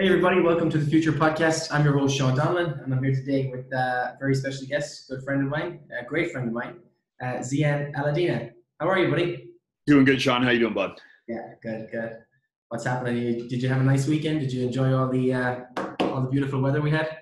[0.00, 1.68] Hey, everybody, welcome to the Future Podcast.
[1.70, 5.22] I'm your host, Sean Donlan, and I'm here today with a very special guest, good
[5.22, 6.78] friend of mine, a great friend of mine,
[7.20, 8.50] uh, Zian Alladina.
[8.78, 9.50] How are you, buddy?
[9.86, 10.42] Doing good, Sean.
[10.42, 10.98] How you doing, bud?
[11.28, 12.16] Yeah, good, good.
[12.70, 13.46] What's happening?
[13.46, 14.40] Did you have a nice weekend?
[14.40, 15.60] Did you enjoy all the uh,
[16.00, 17.18] all the beautiful weather we had?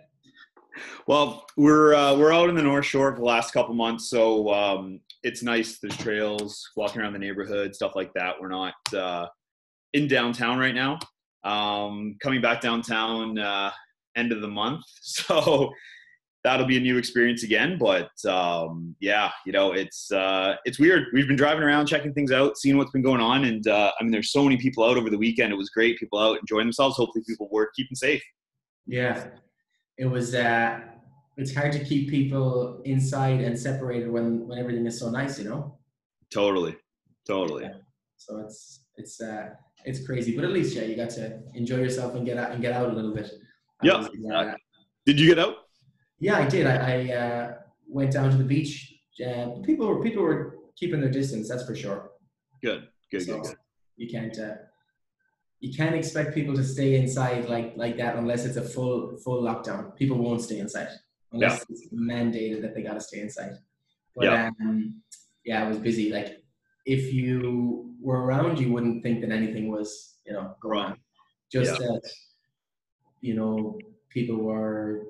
[1.09, 4.55] Well, we're uh, we're out in the North Shore for the last couple months, so
[4.55, 5.81] um, it's nice.
[5.81, 8.37] There's trails, walking around the neighborhood, stuff like that.
[8.41, 9.27] We're not uh,
[9.95, 11.01] in downtown right now.
[11.49, 13.71] Um, coming back downtown uh,
[14.17, 15.73] end of the month, so
[16.45, 17.79] that'll be a new experience again.
[17.79, 21.07] But um, yeah, you know, it's uh, it's weird.
[21.13, 24.03] We've been driving around, checking things out, seeing what's been going on, and uh, I
[24.03, 25.53] mean, there's so many people out over the weekend.
[25.53, 25.99] It was great.
[25.99, 26.97] People out enjoying themselves.
[26.97, 28.23] Hopefully, people were keeping safe.
[28.87, 29.29] Yeah,
[29.97, 30.35] it was.
[30.35, 30.81] Uh,
[31.37, 35.49] it's hard to keep people inside and separated when when everything is so nice, you
[35.49, 35.79] know.
[36.33, 36.77] Totally,
[37.27, 37.65] totally.
[37.65, 37.75] Yeah.
[38.17, 39.51] So it's it's uh,
[39.85, 42.61] it's crazy, but at least yeah, you got to enjoy yourself and get out and
[42.63, 43.31] get out a little bit.
[43.83, 43.99] Yeah.
[43.99, 44.55] Was, uh,
[45.07, 45.55] did you get out?
[46.21, 46.67] Yeah, I did.
[46.67, 47.55] I, I uh,
[47.89, 48.95] went down to the beach.
[49.25, 51.49] Uh, people were people were keeping their distance.
[51.49, 52.11] That's for sure.
[52.63, 52.89] Good.
[53.11, 53.23] Good.
[53.23, 53.43] So good.
[53.45, 53.57] Good.
[53.97, 54.55] You can't uh,
[55.61, 59.43] you can't expect people to stay inside like like that unless it's a full full
[59.43, 59.97] lockdown.
[59.97, 60.89] People won't stay inside
[61.33, 61.65] unless Yeah.
[61.71, 63.53] it's mandated that they got to stay inside.
[64.15, 64.51] But Yeah.
[64.61, 65.03] um,
[65.45, 66.13] yeah, I was busy.
[66.13, 66.43] Like
[66.97, 69.89] if you were around, you wouldn't think that anything was
[70.27, 70.97] you know going on.
[71.53, 72.03] Just that
[73.21, 73.79] you know
[74.11, 75.07] people were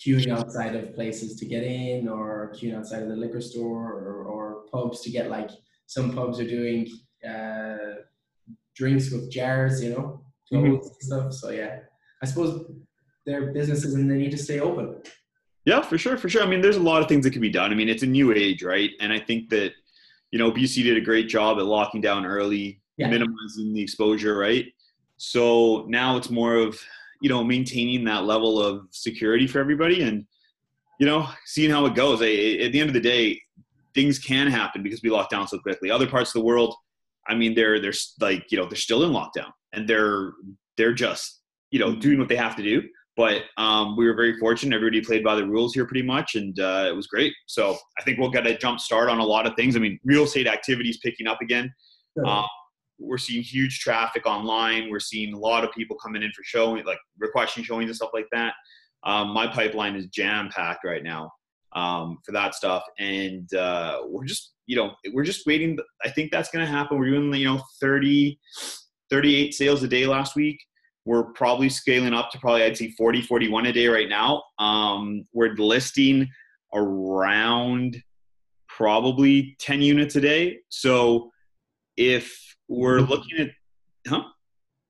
[0.00, 4.24] queuing outside of places to get in, or queuing outside of the liquor store, or,
[4.32, 4.42] or
[4.72, 5.50] pubs to get like
[5.86, 6.88] some pubs are doing
[7.32, 7.94] uh,
[8.74, 10.06] drinks with jars, you know,
[10.52, 10.66] Mhm.
[10.80, 11.32] clothes and stuff.
[11.40, 11.80] So yeah,
[12.22, 12.52] I suppose
[13.24, 14.86] they're businesses and they need to stay open.
[15.64, 16.42] Yeah, for sure, for sure.
[16.42, 17.70] I mean, there's a lot of things that can be done.
[17.72, 18.90] I mean, it's a new age, right?
[19.00, 19.72] And I think that,
[20.34, 23.08] you know, BC did a great job at locking down early, Yeah.
[23.08, 24.66] minimizing the exposure, right?
[25.16, 26.76] So now it's more of,
[27.20, 30.26] you know, maintaining that level of security for everybody and,
[30.98, 32.20] you know, seeing how it goes.
[32.20, 33.40] I- At the end of the day,
[33.94, 35.88] things can happen because we lock down so quickly.
[35.88, 36.74] Other parts of the world,
[37.28, 40.32] I mean, they're they're like, you know, they're still in lockdown and they're
[40.76, 42.00] they're just, you know, mm-hmm.
[42.00, 42.82] doing what they have to do
[43.16, 44.74] but um, we were very fortunate.
[44.74, 47.32] Everybody played by the rules here pretty much, and uh, it was great.
[47.46, 49.76] So I think we'll get a jump start on a lot of things.
[49.76, 51.72] I mean, real estate activity is picking up again.
[52.26, 52.46] Um,
[52.98, 54.90] we're seeing huge traffic online.
[54.90, 58.10] We're seeing a lot of people coming in for showing, like requesting showings and stuff
[58.12, 58.54] like that.
[59.04, 61.30] Um, my pipeline is jam packed right now
[61.74, 65.78] um, for that stuff, and uh, we're just, you know, we're just waiting.
[66.04, 66.98] I think that's going to happen.
[66.98, 68.38] We're doing, you know, 30,
[69.10, 70.58] 38 sales a day last week
[71.04, 74.42] we're probably scaling up to probably i'd say 40 41 a day right now.
[74.58, 76.28] Um, we're listing
[76.74, 77.96] around
[78.68, 80.58] probably 10 units a day.
[80.68, 81.30] So
[81.96, 83.50] if we're looking at
[84.08, 84.24] huh?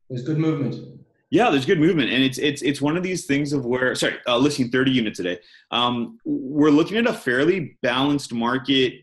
[0.09, 1.01] There's good movement.
[1.31, 2.11] yeah there's good movement.
[2.11, 5.19] And it's it's it's one of these things of where sorry uh, listing 30 units
[5.21, 5.39] a day.
[5.71, 8.95] Um, we're looking at a fairly balanced market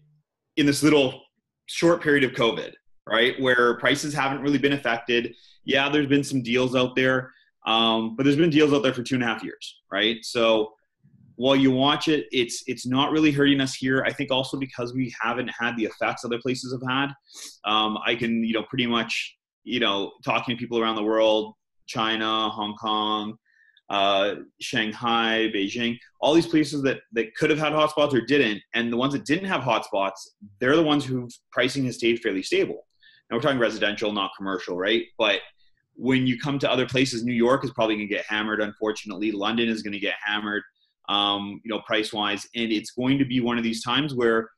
[0.58, 1.22] in this little
[1.68, 2.74] short period of covid
[3.12, 5.36] right where prices haven't really been affected.
[5.66, 7.32] Yeah there's been some deals out there
[7.68, 10.18] um, but there's been deals out there for two and a half years right?
[10.24, 10.74] So
[11.36, 14.04] while you watch it it's it's not really hurting us here.
[14.06, 17.10] I think also because we haven't had the effects other places have had
[17.66, 21.54] um, i can you know pretty much you know talking to people around the world
[21.88, 23.36] china hong kong
[23.90, 28.92] uh, shanghai beijing all these places that that could have had hotspots or didn't and
[28.92, 30.20] the ones that didn't have hotspots
[30.60, 32.86] they're the ones whose pricing has stayed fairly stable
[33.38, 35.04] we're talking residential not commercial right?
[35.18, 35.42] But
[35.96, 39.32] when you come to other places new york is probably going to get hammered unfortunately.
[39.32, 40.64] London is going to get hammered
[41.10, 44.50] um, you know price wise and it's going to be one of these times where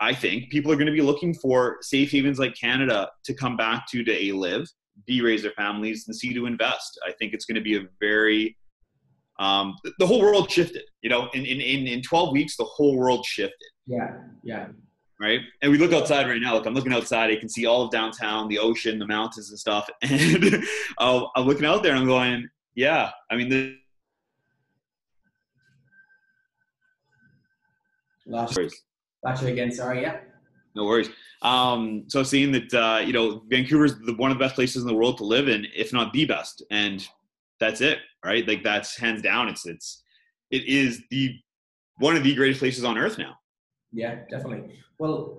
[0.00, 3.56] i think people are going to be looking for safe havens like canada to come
[3.56, 4.66] back to to a live
[5.06, 6.98] b raise their families and c to invest.
[7.06, 8.56] I think it's going to be a very
[9.38, 11.28] um, the whole world shifted you know?
[11.32, 13.68] In, in, in 12 weeks the whole world shifted.
[13.86, 14.66] Yeah, yeah.
[15.20, 15.40] Right?
[15.62, 16.54] And we look outside right now.
[16.54, 17.30] Look, I'm looking outside.
[17.30, 19.88] I can see all of downtown, the ocean, the mountains and stuff.
[20.02, 20.64] And
[20.98, 23.10] I'm looking out there and I'm going, yeah.
[23.30, 23.76] I mean, the
[28.26, 28.58] Lost,
[29.24, 29.72] lost you again.
[29.72, 30.02] Sorry.
[30.02, 30.18] Yeah.
[30.76, 31.10] no worries.
[31.42, 34.88] Um, so seeing that, uh, you know, Vancouver's the, one of the best places in
[34.88, 37.06] the world to live in, if not the best, and
[37.58, 38.46] that's it, right?
[38.46, 39.48] Like that's hands down.
[39.48, 40.04] It's it's
[40.50, 41.34] it is the
[41.98, 43.39] one of the greatest places on earth now.
[43.92, 44.78] Yeah, definitely.
[44.98, 45.38] Well,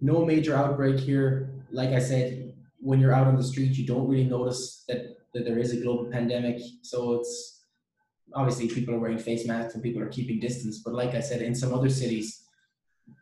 [0.00, 1.50] no major outbreak here.
[1.70, 5.44] Like I said, when you're out on the street, you don't really notice that, that
[5.44, 6.60] there is a global pandemic.
[6.82, 7.64] So it's
[8.34, 10.82] obviously people are wearing face masks and people are keeping distance.
[10.84, 12.42] But like I said, in some other cities,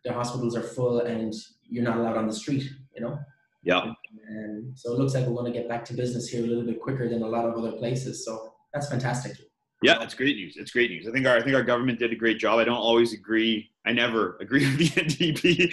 [0.04, 1.34] the hospitals are full and
[1.68, 3.18] you're not allowed on the street, you know?
[3.62, 3.92] Yeah.
[4.28, 6.64] And so it looks like we're going to get back to business here a little
[6.64, 8.24] bit quicker than a lot of other places.
[8.24, 9.36] So that's fantastic.
[9.82, 10.56] Yeah, it's great news.
[10.56, 11.06] It's great news.
[11.06, 12.58] I think our I think our government did a great job.
[12.58, 13.70] I don't always agree.
[13.86, 15.72] I never agree with the NDP,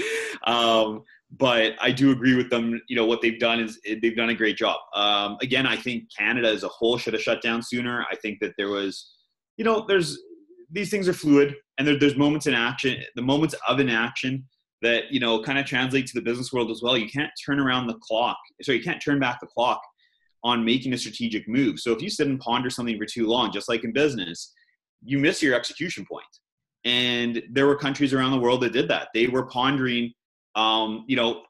[0.49, 2.79] um, but I do agree with them.
[2.87, 4.77] You know what they've done is they've done a great job.
[4.93, 8.05] Um, again, I think Canada as a whole should have shut down sooner.
[8.11, 9.11] I think that there was,
[9.57, 10.19] you know, there's
[10.71, 14.45] these things are fluid, and there, there's moments in action, the moments of inaction
[14.83, 16.95] that you know kind of translate to the business world as well.
[16.95, 19.81] You can't turn around the clock, so you can't turn back the clock
[20.45, 21.79] on making a strategic move.
[21.79, 24.53] So if you sit and ponder something for too long, just like in business,
[25.03, 26.23] you miss your execution point.
[26.85, 29.07] And there were countries around the world that did that.
[29.15, 30.13] They were pondering,
[30.55, 31.41] um, you know,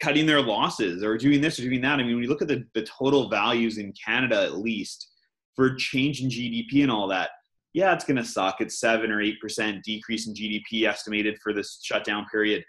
[0.00, 1.94] cutting their losses or doing this or doing that.
[1.94, 5.08] I mean, when you look at the, the total values in Canada, at least
[5.56, 7.30] for change in GDP and all that,
[7.72, 8.60] yeah, it's going to suck.
[8.60, 12.64] It's seven or eight percent decrease in GDP estimated for this shutdown period.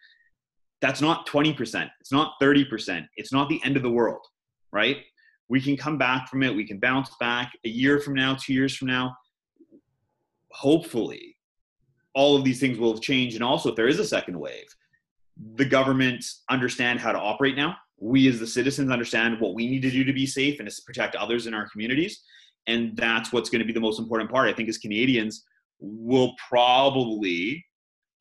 [0.82, 1.90] That's not 20%.
[2.00, 3.06] It's not 30%.
[3.18, 4.26] It's not the end of the world,
[4.72, 4.98] right?
[5.48, 6.56] We can come back from it.
[6.56, 9.16] We can bounce back a year from now, two years from now.
[10.52, 11.38] Hopefully,
[12.14, 13.36] all of these things will have changed.
[13.36, 14.68] And also, if there is a second wave,
[15.56, 17.76] the government understand how to operate now.
[17.98, 20.82] We as the citizens understand what we need to do to be safe and to
[20.86, 22.24] protect others in our communities.
[22.68, 24.48] And that's what's going to be the most important part.
[24.48, 25.44] I think as Canadians,
[25.80, 27.66] we'll probably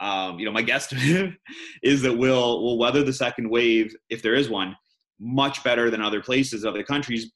[0.01, 1.37] um, you know, my guesstimate
[1.83, 4.77] is that we'll we'll weather the second wave if there is one
[5.21, 7.33] much better than other places, other countries,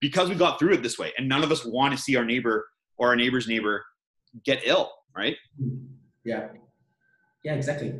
[0.00, 1.12] because we got through it this way.
[1.16, 2.66] And none of us want to see our neighbor
[2.98, 3.84] or our neighbor's neighbor
[4.44, 5.36] get ill, right?
[6.24, 6.48] Yeah,
[7.44, 7.94] yeah, exactly.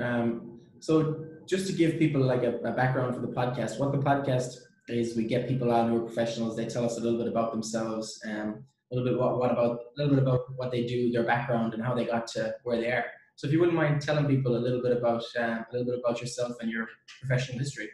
[0.00, 3.98] Um, so just to give people like a, a, background for the podcast, what the
[3.98, 4.56] podcast
[4.88, 6.56] is, we get people on who are professionals.
[6.56, 9.78] They tell us a little bit about themselves, um, a little bit what, what about
[9.80, 12.80] a little bit about what they do, their background, and how they got to where
[12.80, 13.04] they are.
[13.36, 16.00] So if you wouldn't mind telling people a little bit about um, a little bit
[16.04, 16.88] about yourself and your
[17.20, 17.88] professional history.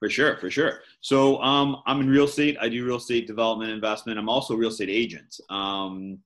[0.00, 0.80] For sure, for sure.
[1.02, 2.56] So um, I'm in real estate.
[2.58, 4.18] I do real estate development investment.
[4.18, 5.38] I'm also a real estate agent.
[5.50, 6.18] Um,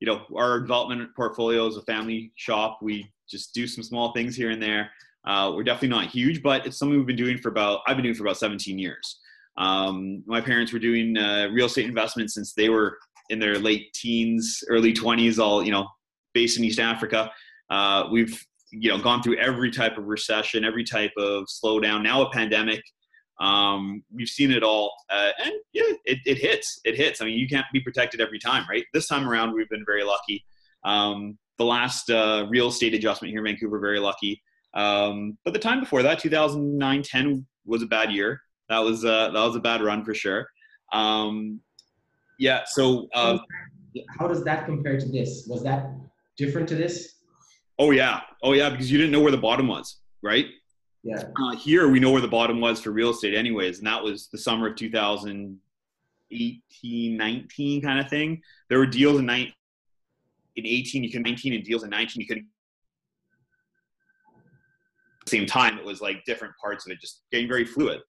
[0.00, 2.80] you know, our development portfolio is a family shop.
[2.82, 4.90] We just do some small things here and there.
[5.24, 8.04] Uh, we're definitely not huge, but it's something we've been doing for about I've been
[8.04, 9.20] doing for about 17 years.
[9.56, 12.98] Um, my parents were doing uh, real estate investments since they were
[13.30, 15.86] in their late teens, early 20s, all you know,
[16.34, 17.30] based in East Africa.
[17.70, 22.02] Uh, we've you know gone through every type of recession, every type of slowdown.
[22.02, 22.82] Now a pandemic.
[23.40, 26.80] Um, we've seen it all, uh, and yeah, it, it hits.
[26.84, 27.20] It hits.
[27.20, 28.84] I mean, you can't be protected every time, right?
[28.92, 30.44] This time around, we've been very lucky.
[30.84, 34.42] Um, the last uh, real estate adjustment here in Vancouver, very lucky.
[34.74, 38.40] Um, but the time before that, 2009, 10 was a bad year.
[38.68, 40.48] That was uh, that was a bad run for sure.
[40.92, 41.60] Um,
[42.38, 42.62] yeah.
[42.66, 43.38] So uh,
[44.18, 45.46] how does that compare to this?
[45.48, 45.90] Was that
[46.36, 47.14] different to this?
[47.78, 50.46] Oh yeah, oh yeah, because you didn't know where the bottom was, right?
[51.02, 51.24] Yeah.
[51.40, 54.28] Uh, here we know where the bottom was for real estate, anyways, and that was
[54.28, 58.40] the summer of 2018, 19 kind of thing.
[58.68, 59.52] There were deals in 19,
[60.56, 62.44] in 18, you could 19, and deals in 19, you could.
[65.26, 68.00] Same time, it was like different parts of it, just getting very fluid.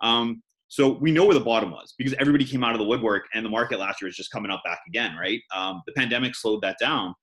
[0.00, 3.26] Um, so we know where the bottom was because everybody came out of the woodwork,
[3.34, 5.40] and the market last year is just coming up back again, right?
[5.54, 7.14] Um, the pandemic slowed that down,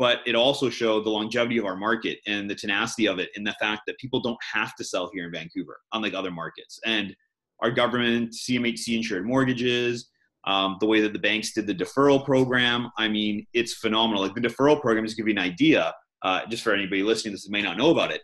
[0.00, 3.46] but it also showed the longevity of our market and the tenacity of it and
[3.46, 6.80] the fact that people don't have to sell here in Vancouver, unlike other markets.
[6.86, 7.14] And
[7.60, 10.08] our government, CMHC insured mortgages,
[10.46, 14.22] um, the way that the banks did the deferral program, I mean, it's phenomenal.
[14.22, 17.50] Like the deferral program, just give you an idea, uh, just for anybody listening this
[17.50, 18.22] may not know about it,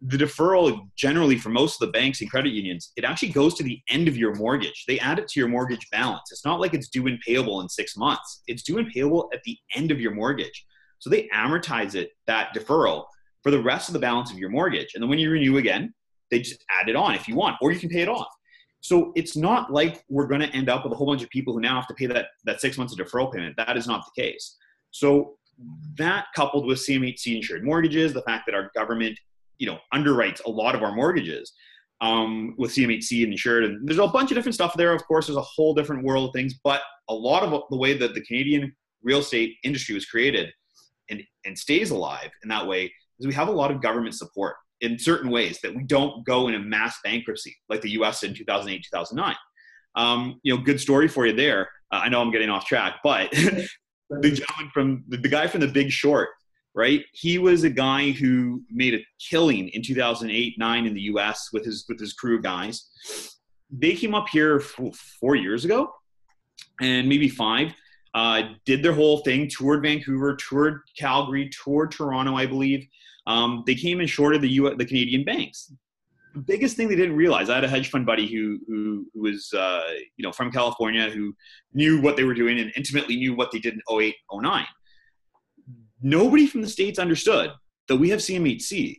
[0.00, 3.64] the deferral generally for most of the banks and credit unions, it actually goes to
[3.64, 4.84] the end of your mortgage.
[4.86, 6.30] They add it to your mortgage balance.
[6.30, 8.42] It's not like it's due and payable in six months.
[8.46, 10.64] It's due and payable at the end of your mortgage.
[10.98, 13.04] So they amortize it, that deferral,
[13.42, 14.94] for the rest of the balance of your mortgage.
[14.94, 15.92] And then when you renew again,
[16.30, 18.28] they just add it on if you want, or you can pay it off.
[18.80, 21.54] So it's not like we're going to end up with a whole bunch of people
[21.54, 23.56] who now have to pay that, that six months of deferral payment.
[23.56, 24.56] That is not the case.
[24.90, 25.36] So
[25.96, 29.18] that coupled with CMHC insured mortgages, the fact that our government,
[29.58, 31.52] you know, underwrites a lot of our mortgages
[32.00, 34.92] um, with CMHC insured, and there's a bunch of different stuff there.
[34.92, 37.96] Of course, there's a whole different world of things, but a lot of the way
[37.96, 40.50] that the Canadian real estate industry was created
[41.10, 44.56] and, and stays alive in that way is we have a lot of government support
[44.80, 48.34] in certain ways that we don't go in a mass bankruptcy like the US in
[48.34, 49.34] 2008, 2009.
[49.96, 51.68] Um, you know, good story for you there.
[51.92, 53.30] Uh, I know I'm getting off track, but
[54.10, 56.30] the gentleman from the, the guy from the big short,
[56.74, 57.04] right?
[57.12, 61.64] He was a guy who made a killing in 2008, nine in the US with
[61.64, 62.90] his, with his crew guys.
[63.70, 65.92] They came up here four years ago
[66.80, 67.72] and maybe five
[68.14, 72.86] uh, did their whole thing, toured Vancouver, toured Calgary, toured Toronto, I believe.
[73.26, 75.72] Um, they came and shorted the U- the Canadian banks.
[76.34, 79.22] the biggest thing they didn't realize, I had a hedge fund buddy who who, who
[79.22, 79.82] was uh,
[80.16, 81.34] you know from California who
[81.72, 84.64] knew what they were doing and intimately knew what they did in 08, 09.
[86.02, 87.50] Nobody from the states understood
[87.88, 88.98] that we have CMHC,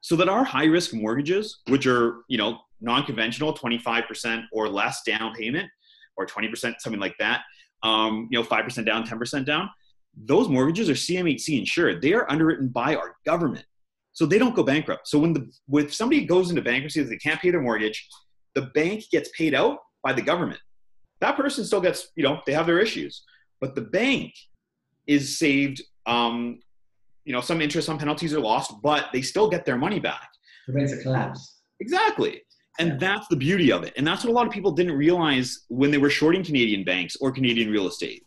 [0.00, 5.34] so that our high risk mortgages, which are you know non-conventional, 25% or less down
[5.34, 5.68] payment,
[6.16, 7.42] or 20%, something like that,
[7.86, 9.70] um, you know, 5% down, 10% down,
[10.16, 12.02] those mortgages are CMHC insured.
[12.02, 13.64] They are underwritten by our government.
[14.12, 15.06] So they don't go bankrupt.
[15.06, 18.08] So when the when somebody goes into bankruptcy they can't pay their mortgage,
[18.54, 20.60] the bank gets paid out by the government.
[21.20, 23.22] That person still gets, you know, they have their issues,
[23.60, 24.32] but the bank
[25.06, 25.82] is saved.
[26.06, 26.60] Um,
[27.26, 30.28] you know, some interest, some penalties are lost, but they still get their money back.
[30.64, 31.60] Prevents a collapse.
[31.80, 32.42] Exactly.
[32.78, 33.94] And that's the beauty of it.
[33.96, 37.16] And that's what a lot of people didn't realize when they were shorting Canadian banks
[37.20, 38.24] or Canadian real estate.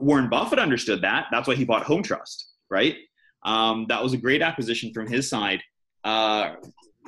[0.00, 1.26] Warren Buffett understood that.
[1.30, 2.96] That's why he bought Home Trust, right?
[3.44, 5.62] Um, that was a great acquisition from his side.
[6.04, 6.56] Uh,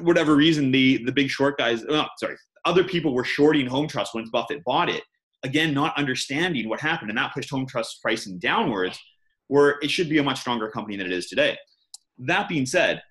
[0.00, 4.14] whatever reason, the the big short guys, oh, sorry, other people were shorting Home Trust
[4.14, 5.02] once Buffett bought it.
[5.42, 8.99] Again, not understanding what happened, and that pushed Home Trust pricing downwards,
[9.49, 11.57] where it should be a much stronger company than it is today.
[12.18, 13.02] That being said,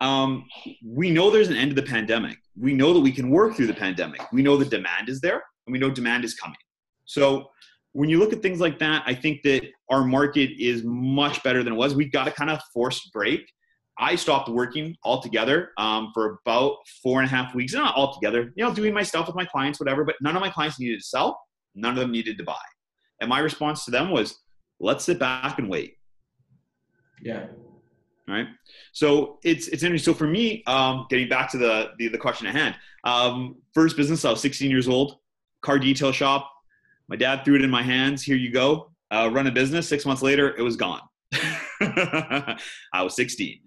[0.00, 0.44] um,
[0.84, 2.38] we know there's an end to the pandemic.
[2.56, 4.20] We know that we can work through the pandemic.
[4.32, 6.58] We know the demand is there, and we know demand is coming.
[7.04, 7.50] So
[7.92, 11.62] when you look at things like that, I think that our market is much better
[11.62, 11.94] than it was.
[11.94, 13.40] We've got a kind of forced break.
[13.98, 17.72] I stopped working altogether um, for about four and a half weeks.
[17.72, 20.04] Not altogether, you know, doing my stuff with my clients, whatever.
[20.04, 21.40] But none of my clients needed to sell.
[21.74, 22.54] None of them needed to buy.
[23.20, 24.38] And my response to them was,
[24.78, 25.96] "Let's sit back and wait."
[27.20, 27.46] Yeah.
[28.28, 28.46] Right.
[28.92, 30.12] So it's it's interesting.
[30.12, 33.96] So for me, um, getting back to the the, the question at hand, um, first
[33.96, 34.24] business.
[34.24, 35.16] I was 16 years old,
[35.62, 36.52] car detail shop
[37.08, 38.22] my dad threw it in my hands.
[38.22, 38.92] Here you go.
[39.10, 39.88] Uh, run a business.
[39.88, 41.00] Six months later, it was gone.
[41.80, 42.58] I
[42.96, 43.60] was 16.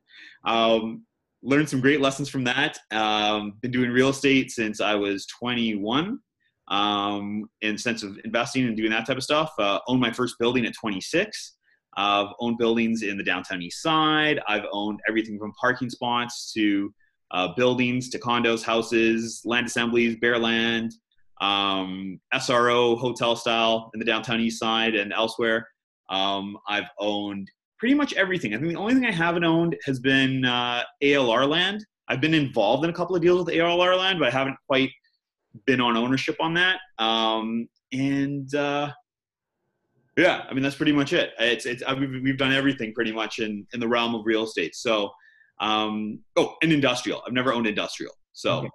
[0.45, 1.03] Um,
[1.41, 2.77] learned some great lessons from that.
[2.91, 6.19] Um, been doing real estate since I was 21.
[6.67, 9.51] Um, in sense of investing and doing that type of stuff.
[9.59, 11.57] Uh, owned my first building at 26.
[11.97, 14.39] I've owned buildings in the downtown east side.
[14.47, 16.93] I've owned everything from parking spots to
[17.31, 20.93] uh, buildings to condos, houses, land assemblies, bare land,
[21.41, 25.67] um, SRO hotel style in the downtown east side and elsewhere.
[26.09, 28.53] Um, I've owned pretty much everything.
[28.53, 31.85] I think the only thing I haven't owned has been uh, ALR land.
[32.07, 34.91] I've been involved in a couple of deals with ALR land, but I haven't quite
[35.65, 36.79] been on ownership on that.
[36.99, 38.91] Um, and uh,
[40.17, 41.31] yeah, I mean that's pretty much it.
[41.39, 44.43] It's it's I mean, we've done everything pretty much in in the realm of real
[44.43, 44.75] estate.
[44.75, 45.11] So
[45.61, 47.21] um, oh, and industrial.
[47.25, 48.13] I've never owned industrial.
[48.33, 48.69] So okay.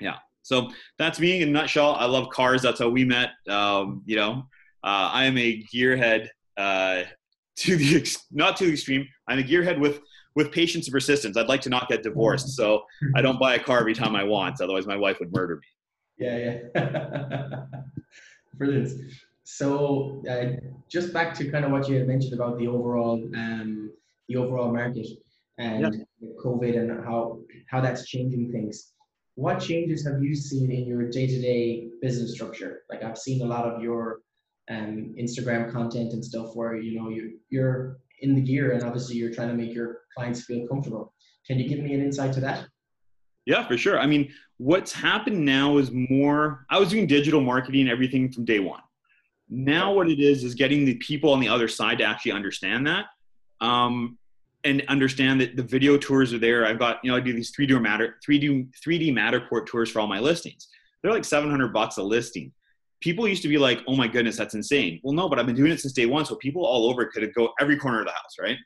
[0.00, 0.16] yeah.
[0.42, 1.96] So that's me in a nutshell.
[1.96, 2.62] I love cars.
[2.62, 3.30] That's how we met.
[3.48, 4.46] Um, you know,
[4.84, 7.02] uh, I am a gearhead uh,
[7.56, 9.08] to the ex- not to the extreme.
[9.26, 10.00] I'm a gearhead with
[10.36, 11.36] with patience and persistence.
[11.36, 12.84] I'd like to not get divorced, so
[13.16, 14.60] I don't buy a car every time I want.
[14.60, 15.66] Otherwise, my wife would murder me.
[16.18, 17.64] Yeah, yeah.
[18.54, 18.92] Brilliant.
[19.48, 23.92] So, uh, just back to kind of what you had mentioned about the overall um,
[24.28, 25.06] the overall market
[25.56, 26.28] and yeah.
[26.44, 27.38] COVID and how
[27.68, 28.92] how that's changing things.
[29.36, 32.82] What changes have you seen in your day-to-day business structure?
[32.90, 34.22] Like i've seen a lot of your
[34.68, 39.14] um, instagram content and stuff where you know you, you're in the gear and obviously
[39.14, 41.14] you're trying to make your clients feel comfortable.
[41.46, 42.66] Can you give me an insight to that?
[43.44, 44.00] Yeah for sure.
[44.00, 48.58] I mean what's happened now is more i was doing digital marketing everything from day
[48.58, 48.80] one
[49.48, 52.86] now what it is is getting the people on the other side to actually understand
[52.86, 53.06] that
[53.60, 54.18] um,
[54.64, 56.66] and understand that the video tours are there.
[56.66, 60.06] I've got, you know, I do these 3D matter 3D 3D Matterport tours for all
[60.06, 60.68] my listings.
[61.02, 62.52] They're like 700 bucks a listing.
[63.00, 65.54] People used to be like, "Oh my goodness, that's insane." Well, no, but I've been
[65.54, 68.12] doing it since day one, so people all over could go every corner of the
[68.12, 68.56] house, right?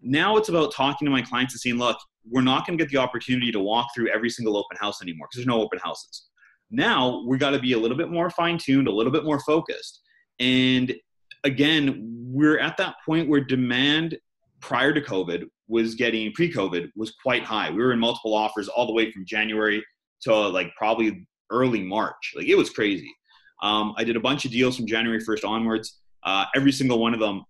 [0.00, 1.98] Now it's about talking to my clients and saying, "Look,
[2.30, 5.26] we're not going to get the opportunity to walk through every single open house anymore
[5.26, 6.28] because there's no open houses."
[6.70, 9.40] Now we got to be a little bit more fine tuned, a little bit more
[9.40, 10.00] focused,
[10.38, 10.94] and
[11.44, 11.98] again,
[12.30, 14.18] we're at that point where demand
[14.60, 17.70] prior to COVID was getting pre-COVID was quite high.
[17.70, 19.84] We were in multiple offers all the way from January
[20.22, 22.34] to like probably early March.
[22.36, 23.12] Like it was crazy.
[23.62, 25.98] Um, I did a bunch of deals from January 1st onwards.
[26.22, 27.44] Uh, every single one of them,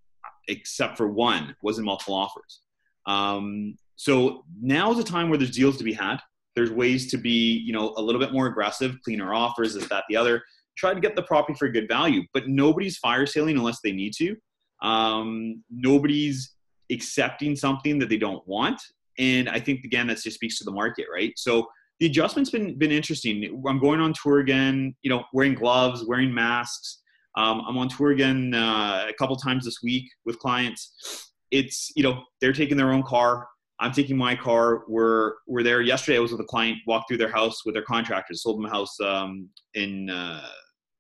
[0.49, 2.61] except for one, was in multiple offers.
[3.07, 6.19] Um, so now is a time where there's deals to be had.
[6.59, 10.03] There's ways to be, you know, a little bit more aggressive, cleaner offers, this, that,
[10.09, 10.43] the other.
[10.77, 14.13] Try to get the property for good value, but nobody's fire selling unless they need
[14.15, 14.35] to.
[14.83, 16.57] Um, nobody's
[16.91, 18.83] accepting something that they don't want.
[19.21, 21.33] And I think again that just speaks to the market, right?
[21.37, 21.69] So
[22.01, 23.63] the adjustment's been been interesting.
[23.69, 27.03] I'm going on tour again, you know, wearing gloves, wearing masks.
[27.37, 31.31] Um, I'm on tour again uh, a couple times this week with clients.
[31.53, 33.47] It's you know they're taking their own car.
[33.81, 34.83] I'm taking my car.
[34.89, 35.81] We're we're there.
[35.81, 38.67] Yesterday, I was with a client, walked through their house with their contractors, sold them
[38.67, 40.47] a house um, in uh,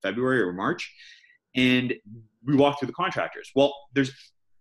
[0.02, 0.92] February or March,
[1.56, 1.92] and
[2.44, 3.50] we walked through the contractors.
[3.54, 4.12] Well, there's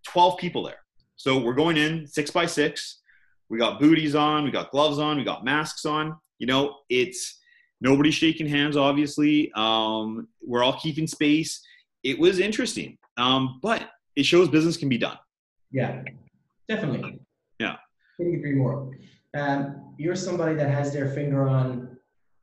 [0.07, 0.79] 12 people there,
[1.15, 3.01] so we're going in six by six.
[3.50, 6.17] We got booties on, we got gloves on, we got masks on.
[6.39, 7.39] You know, it's
[7.81, 8.75] nobody's shaking hands.
[8.75, 11.62] Obviously, um, we're all keeping space.
[12.03, 15.17] It was interesting, um, but it shows business can be done.
[15.71, 16.01] Yeah,
[16.67, 17.19] definitely.
[18.17, 18.91] Couldn't agree more.
[19.36, 21.97] Um, you're somebody that has their finger on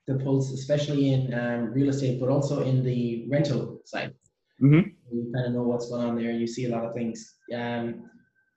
[0.06, 4.14] the pulse, especially in um, real estate, but also in the rental side.
[4.62, 4.88] Mm-hmm.
[5.12, 6.32] You kind of know what's going on there.
[6.32, 7.36] You see a lot of things.
[7.54, 8.10] Um,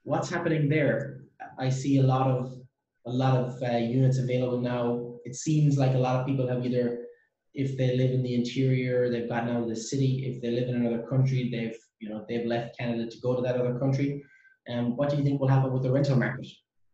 [0.03, 1.21] what's happening there?
[1.59, 2.53] I see a lot of
[3.05, 5.15] a lot of uh, units available now.
[5.23, 7.05] It seems like a lot of people have either,
[7.53, 10.25] if they live in the interior, they've gotten out of the city.
[10.27, 13.41] If they live in another country, they've you know they've left Canada to go to
[13.41, 14.23] that other country.
[14.67, 16.47] And um, what do you think will happen with the rental market?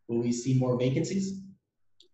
[0.08, 1.40] Will we see more vacancies?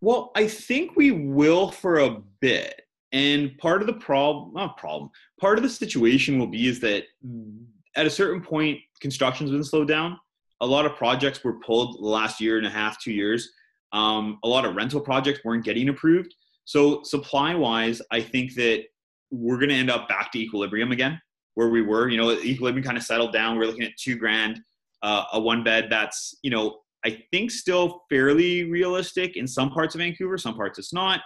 [0.01, 2.81] Well, I think we will for a bit.
[3.11, 7.05] And part of the problem, not problem, part of the situation will be is that
[7.95, 10.19] at a certain point, construction's been slowed down.
[10.61, 13.49] A lot of projects were pulled the last year and a half, two years.
[13.91, 16.35] Um, a lot of rental projects weren't getting approved.
[16.65, 18.83] So supply wise, I think that
[19.31, 21.19] we're going to end up back to equilibrium again,
[21.55, 22.09] where we were.
[22.09, 23.57] You know, equilibrium kind of settled down.
[23.57, 24.61] We're looking at two grand,
[25.01, 29.95] uh, a one bed that's you know I think still fairly realistic in some parts
[29.95, 31.21] of Vancouver, some parts it's not.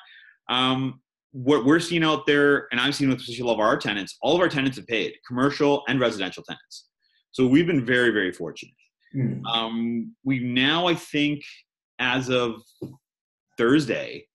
[0.50, 1.02] Um,
[1.32, 4.36] what we're seeing out there, and I'm seeing with especially all of our tenants, all
[4.36, 6.90] of our tenants have paid, commercial and residential tenants.
[7.32, 8.74] So we've been very, very fortunate.
[9.16, 9.44] Mm.
[9.46, 11.42] Um, we now, I think,
[11.98, 12.62] as of
[13.58, 14.28] Thursday,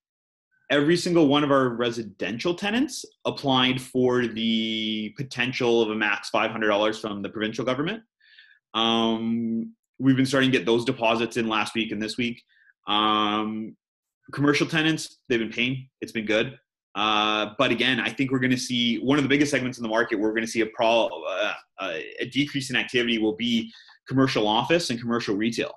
[0.71, 7.00] every single one of our residential tenants applied for the potential of a max $500
[7.00, 8.02] from the provincial government.
[8.75, 12.42] Um, we've been starting to get those deposits in last week and this week.
[12.86, 13.76] Um,
[14.32, 15.88] commercial tenants, they've been paying.
[16.00, 16.58] It's been good.
[16.94, 19.82] Uh, but again, I think we're going to see one of the biggest segments in
[19.82, 20.18] the market.
[20.18, 21.52] We're going to see a pro uh,
[22.20, 23.72] a decrease in activity will be
[24.08, 25.72] commercial office and commercial retail.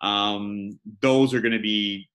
[0.00, 2.08] Um, those are going to be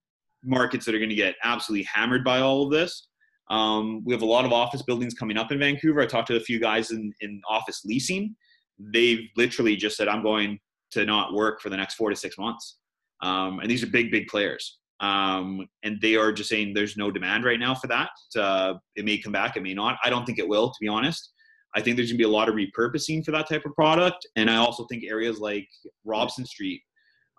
[0.43, 3.07] markets that are going to get absolutely hammered by all of this.
[3.49, 6.01] Um, we have a lot of office buildings coming up in Vancouver.
[6.01, 8.35] I talked to a few guys in, in office leasing.
[8.79, 10.59] They've literally just said, I'm going
[10.91, 12.77] to not work for the next four to six months.
[13.21, 14.79] Um, and these are big, big players.
[14.99, 18.09] Um, and they are just saying there's no demand right now for that.
[18.35, 19.97] Uh, it may come back, it may not.
[20.03, 21.33] I don't think it will, to be honest.
[21.75, 24.25] I think there's gonna be a lot of repurposing for that type of product.
[24.35, 25.67] And I also think areas like
[26.05, 26.81] Robson Street,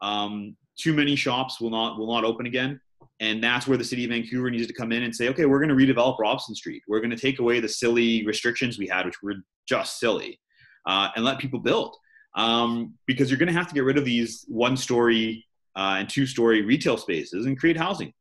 [0.02, 2.80] um, too many shops will not will not open again.
[3.20, 5.58] And that's where the city of Vancouver needs to come in and say, okay, we're
[5.58, 6.82] going to redevelop Robson Street.
[6.86, 9.34] We're going to take away the silly restrictions we had, which were
[9.68, 10.38] just silly,
[10.86, 11.96] uh, and let people build
[12.34, 16.08] um, because you're going to have to get rid of these one story uh, and
[16.08, 18.12] two story retail spaces and create housing.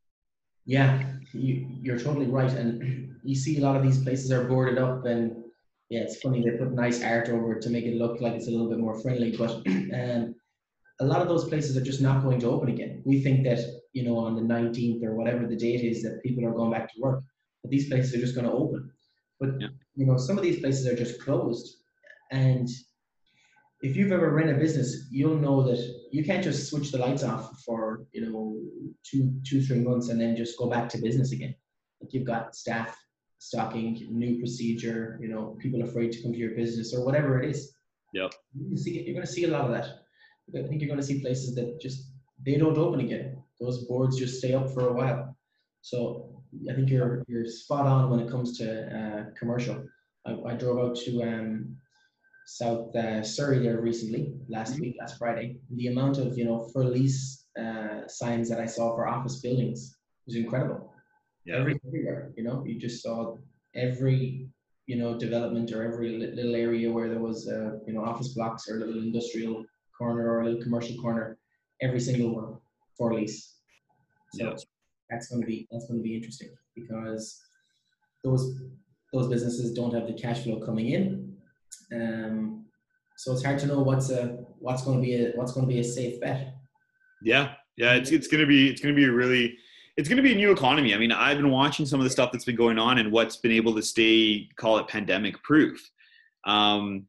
[0.66, 1.02] Yeah,
[1.34, 2.52] you, are totally right.
[2.52, 5.44] And you see a lot of these places are boarded up and
[5.90, 8.48] yeah, it's funny they put nice art over it to make it look like it's
[8.48, 9.36] a little bit more friendly.
[9.36, 10.36] But um,
[11.00, 13.02] a lot of those places are just not going to open again.
[13.06, 13.60] We think that
[13.94, 16.94] you know on the 19th or whatever the date is that people are going back
[16.94, 17.24] to work,
[17.64, 18.92] but these places are just going to open.
[19.40, 19.68] But yeah.
[19.96, 21.78] you know some of these places are just closed,
[22.32, 22.68] and
[23.82, 25.80] if you've ever run a business, you'll know that
[26.12, 28.58] you can't just switch the lights off for you know
[29.04, 31.56] two, two, three months and then just go back to business again.
[32.02, 32.98] Like you've got staff
[33.40, 37.52] stocking, new procedure, you know, people afraid to come to your business or whatever it
[37.52, 37.74] is.
[38.14, 38.34] Yep.
[38.56, 39.86] You see, you're going to see a lot of that.
[40.58, 42.12] I think you're going to see places that just
[42.46, 43.44] they don't open again.
[43.60, 45.36] Those boards just stay up for a while.
[45.82, 49.86] So I think you're you're spot on when it comes to uh, commercial.
[50.26, 51.78] I, I drove out to um,
[52.48, 54.84] South uh, Surrey there recently, last mm-hmm.
[54.84, 55.58] week, last Friday.
[55.76, 59.98] The amount of you know for lease uh, signs that I saw for office buildings
[60.26, 60.94] was incredible.
[61.46, 61.58] Yeah.
[61.58, 63.36] Every, everywhere, you know, you just saw
[63.76, 64.48] every
[64.86, 68.70] you know development or every little area where there was uh, you know office blocks
[68.70, 69.66] or a little industrial
[69.98, 71.38] corner or a little commercial corner,
[71.82, 72.56] every single one
[72.98, 73.56] for lease.
[74.36, 74.56] So yeah.
[75.10, 77.42] that's going to be that's going to be interesting because
[78.24, 78.58] those
[79.12, 81.37] those businesses don't have the cash flow coming in
[81.94, 82.66] um,
[83.16, 85.74] so it's hard to know what's a what's going to be a what's going to
[85.74, 86.54] be a safe bet.
[87.24, 89.58] Yeah, yeah, it's it's going to be it's going to be a really
[89.98, 90.94] it's going to be a new economy.
[90.94, 93.38] I mean, I've been watching some of the stuff that's been going on and what's
[93.38, 95.90] been able to stay call it pandemic proof.
[96.46, 97.08] Um,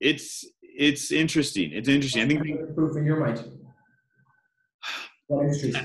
[0.00, 1.70] it's it's interesting.
[1.72, 2.22] It's interesting.
[2.22, 3.44] I think proof in your mind.
[5.28, 5.76] What industries?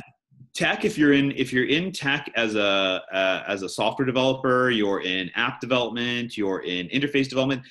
[0.55, 4.71] tech if you're in if you're in tech as a uh, as a software developer
[4.71, 7.61] you're in app development you're in interface development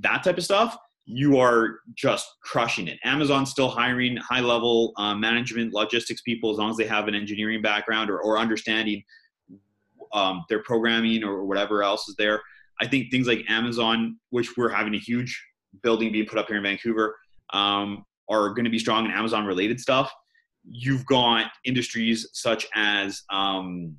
[0.00, 0.76] that type of stuff,
[1.10, 2.98] you are just crushing it.
[3.02, 7.14] Amazon's still hiring high level uh, management logistics people as long as they have an
[7.14, 9.02] engineering background or, or understanding
[10.12, 12.42] um, their programming or whatever else is there.
[12.80, 15.42] I think things like Amazon, which we're having a huge
[15.82, 17.16] building being put up here in Vancouver,
[17.54, 20.12] um, are going to be strong in Amazon related stuff.
[20.70, 23.96] You've got industries such as um,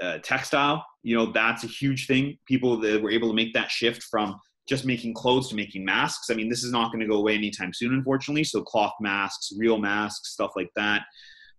[0.00, 0.84] uh, textile.
[1.02, 2.38] You know, that's a huge thing.
[2.46, 4.36] People that were able to make that shift from
[4.68, 6.30] just making clothes to making masks.
[6.30, 8.44] I mean, this is not going to go away anytime soon, unfortunately.
[8.44, 11.02] So, cloth masks, real masks, stuff like that,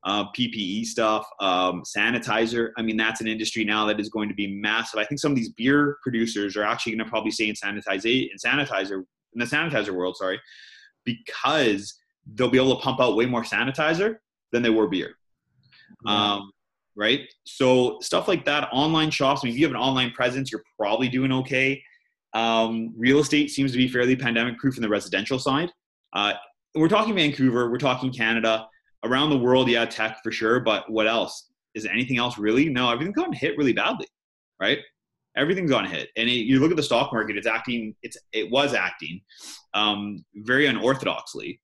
[0.03, 2.71] uh, PPE stuff, um, sanitizer.
[2.77, 4.99] I mean, that's an industry now that is going to be massive.
[4.99, 8.05] I think some of these beer producers are actually going to probably stay in sanitize
[8.05, 10.17] in sanitizer in the sanitizer world.
[10.17, 10.39] Sorry,
[11.05, 11.97] because
[12.33, 14.17] they'll be able to pump out way more sanitizer
[14.51, 15.11] than they were beer.
[16.05, 16.33] Yeah.
[16.33, 16.51] Um,
[16.97, 17.21] right?
[17.45, 19.41] So stuff like that, online shops.
[19.43, 21.81] I mean, if you have an online presence, you're probably doing okay.
[22.33, 25.71] Um, real estate seems to be fairly pandemic proof in the residential side.
[26.13, 26.33] Uh,
[26.75, 28.67] we're talking Vancouver, we're talking Canada,
[29.03, 30.59] around the world, yeah, tech for sure.
[30.59, 31.49] But what else?
[31.73, 32.69] Is anything else really?
[32.69, 34.07] No, everything's gotten hit really badly,
[34.59, 34.79] right?
[35.35, 37.95] Everything's gone hit, and it, you look at the stock market; it's acting.
[38.01, 39.21] It's it was acting
[39.75, 41.59] um, very unorthodoxly,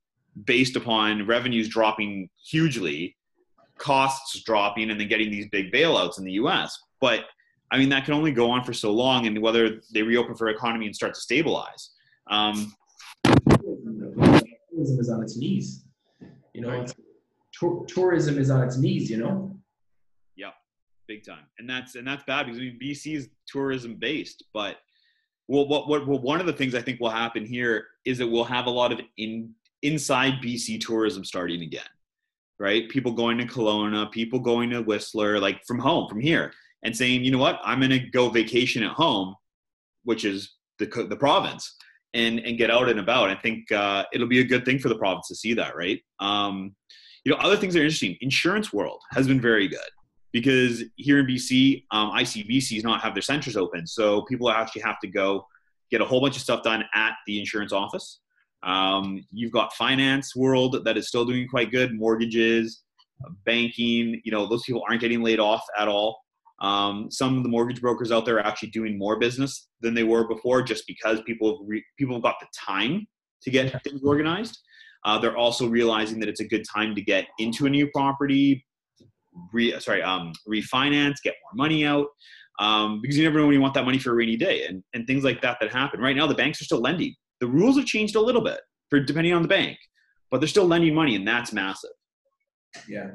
[0.45, 3.17] based upon revenues dropping hugely,
[3.79, 6.77] costs dropping, and then getting these big bailouts in the U.S.
[7.01, 7.25] But
[7.73, 10.47] I mean, that can only go on for so long, and whether they reopen for
[10.49, 11.89] economy and start to stabilize.
[12.29, 12.71] Um,
[13.25, 15.83] tourism is on its knees.
[16.53, 16.93] You know, right.
[17.87, 19.09] tourism is on its knees.
[19.09, 19.59] You know.
[20.35, 20.51] Yeah,
[21.07, 24.77] big time, and that's and that's bad because I mean, BC is tourism based, but
[25.47, 28.27] well, what, what, well, one of the things I think will happen here is that
[28.27, 29.49] we'll have a lot of in
[29.81, 31.81] inside BC tourism starting again,
[32.59, 32.87] right?
[32.87, 37.23] People going to Kelowna, people going to Whistler, like from home, from here and saying,
[37.23, 39.35] you know what, I'm going to go vacation at home,
[40.03, 41.75] which is the, the province,
[42.13, 43.29] and, and get out and about.
[43.29, 46.01] I think uh, it'll be a good thing for the province to see that, right?
[46.19, 46.75] Um,
[47.23, 48.17] you know, other things that are interesting.
[48.21, 49.79] Insurance world has been very good
[50.31, 54.99] because here in BC, um, ICBCs not have their centers open, so people actually have
[54.99, 55.47] to go
[55.89, 58.19] get a whole bunch of stuff done at the insurance office.
[58.63, 62.83] Um, you've got finance world that is still doing quite good, mortgages,
[63.45, 64.21] banking.
[64.23, 66.22] You know, those people aren't getting laid off at all.
[66.63, 70.03] Um, some of the mortgage brokers out there are actually doing more business than they
[70.03, 73.05] were before, just because people have re- people have got the time
[73.43, 74.57] to get things organized.
[75.05, 78.65] Uh, they're also realizing that it's a good time to get into a new property,
[79.51, 82.07] re- sorry, um, refinance, get more money out,
[82.59, 84.81] um, because you never know when you want that money for a rainy day, and
[84.93, 85.99] and things like that that happen.
[85.99, 87.13] Right now, the banks are still lending.
[87.41, 89.77] The rules have changed a little bit for depending on the bank,
[90.31, 91.91] but they're still lending money, and that's massive.
[92.87, 93.11] Yeah.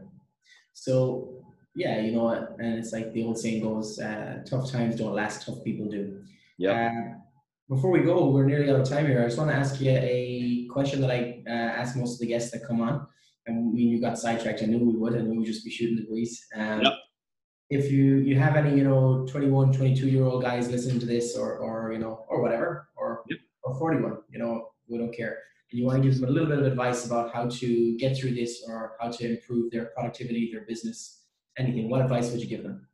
[0.74, 1.38] So
[1.74, 5.46] yeah, you know, and it's like the old saying goes, uh, tough times don't last,
[5.46, 6.22] tough people do.
[6.56, 6.90] Yeah.
[6.90, 7.18] Uh,
[7.68, 9.20] before we go, we're nearly out of time here.
[9.20, 12.26] I just want to ask you a question that I uh, ask most of the
[12.26, 13.06] guests that come on.
[13.46, 15.96] And when you got sidetracked, I knew we would, and we would just be shooting
[15.96, 16.46] the breeze.
[16.54, 16.92] Um, yep.
[17.70, 21.36] If you you have any, you know, 21, 22 year old guys listening to this,
[21.36, 23.38] or or you know, or whatever, or yep.
[23.62, 25.36] or 41, you know, we don't care.
[25.70, 28.16] And you want to give them a little bit of advice about how to get
[28.16, 31.17] through this or how to improve their productivity, their business,
[31.58, 32.86] anything, what advice would you give them?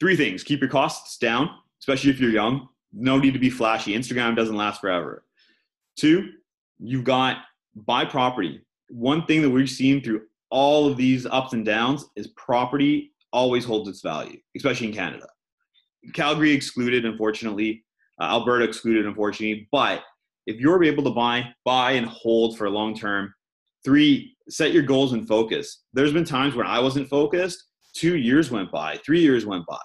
[0.00, 2.68] Three things keep your costs down, especially if you're young.
[2.92, 3.94] No need to be flashy.
[3.94, 5.24] Instagram doesn't last forever.
[5.96, 6.30] Two,
[6.78, 7.38] you've got
[7.74, 8.62] buy property.
[8.88, 13.64] One thing that we've seen through all of these ups and downs is property always
[13.64, 15.26] holds its value, especially in Canada.
[16.14, 17.84] Calgary excluded, unfortunately.
[18.20, 19.68] Uh, Alberta excluded, unfortunately.
[19.70, 20.02] But
[20.46, 23.34] if you're able to buy, buy and hold for a long term.
[23.84, 25.84] Three, set your goals and focus.
[25.92, 27.64] There's been times when I wasn't focused,
[27.94, 29.78] two years went by, three years went by.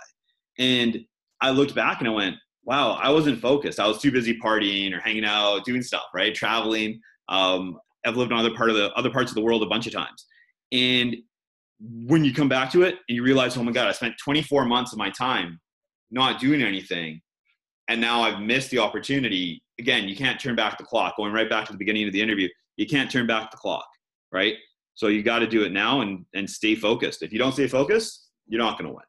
[0.59, 0.99] And
[1.41, 3.79] I looked back and I went, wow, I wasn't focused.
[3.79, 6.33] I was too busy partying or hanging out, doing stuff, right?
[6.33, 6.99] Traveling.
[7.29, 9.87] Um, I've lived in other part of the other parts of the world a bunch
[9.87, 10.25] of times.
[10.71, 11.15] And
[11.79, 14.65] when you come back to it and you realize, oh my God, I spent 24
[14.65, 15.59] months of my time
[16.11, 17.21] not doing anything.
[17.89, 19.61] And now I've missed the opportunity.
[19.79, 21.17] Again, you can't turn back the clock.
[21.17, 22.47] Going right back to the beginning of the interview,
[22.77, 23.85] you can't turn back the clock
[24.33, 24.55] right?
[24.95, 27.23] So you got to do it now and and stay focused.
[27.23, 29.05] If you don't stay focused, you're not going to win.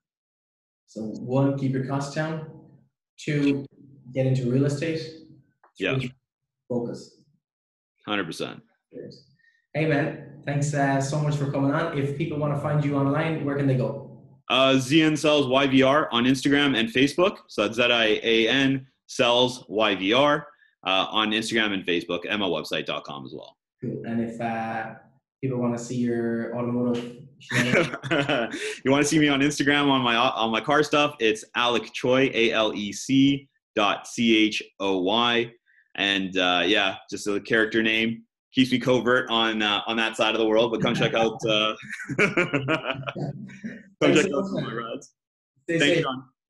[0.86, 2.50] So one, keep your costs down.
[3.18, 3.66] Two,
[4.12, 5.00] get into real estate.
[5.76, 5.98] Three, yeah.
[6.68, 7.20] Focus.
[8.06, 8.62] Hundred percent.
[9.72, 11.98] Hey man, thanks uh, so much for coming on.
[11.98, 14.20] If people want to find you online, where can they go?
[14.48, 17.38] Uh, Zian Sells YVR on Instagram and Facebook.
[17.48, 20.44] So that's Z I A N Sells YVR
[20.84, 23.56] uh, on Instagram and Facebook, MLWebsite.com as well.
[23.82, 24.94] And if uh,
[25.42, 30.16] people want to see your automotive you want to see me on Instagram on my
[30.16, 31.14] on my car stuff?
[31.20, 35.52] It's Alec Choy, A L E C dot C H O Y.
[35.96, 38.22] And uh, yeah, just a character name
[38.54, 40.72] keeps me covert on uh, on that side of the world.
[40.72, 41.74] But come check out uh,
[42.18, 45.00] come check out my.
[45.64, 46.04] Stay Thanks, safe.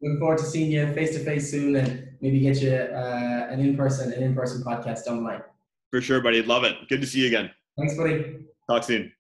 [0.05, 0.13] Sean.
[0.13, 3.61] Looking forward to seeing you face to face soon, and maybe get you uh, an
[3.61, 5.43] in person an in person podcast down the line.
[5.91, 6.43] For sure, buddy.
[6.43, 6.77] Love it.
[6.89, 7.51] Good to see you again.
[7.79, 8.37] Thanks, buddy.
[8.69, 9.13] Talk soon.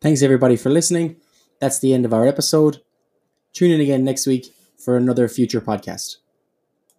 [0.00, 1.16] Thanks everybody for listening.
[1.60, 2.82] That's the end of our episode.
[3.52, 4.46] Tune in again next week
[4.78, 6.19] for another future podcast.